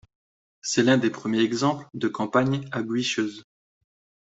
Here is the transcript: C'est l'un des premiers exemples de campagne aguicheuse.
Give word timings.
C'est 0.61 0.81
l'un 0.81 0.97
des 0.97 1.11
premiers 1.11 1.41
exemples 1.41 1.85
de 1.93 2.07
campagne 2.07 2.67
aguicheuse. 2.71 3.43